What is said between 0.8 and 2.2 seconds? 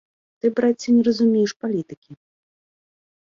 не разумееш палітыкі.